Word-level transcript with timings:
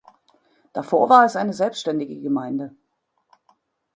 Davor 0.73 1.11
war 1.11 1.25
es 1.25 1.35
eine 1.35 1.53
selbständige 1.53 2.19
Gemeinde. 2.19 2.75